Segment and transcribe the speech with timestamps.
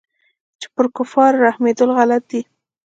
[0.59, 2.41] چې پر كفارو رحمېدل غلط دي.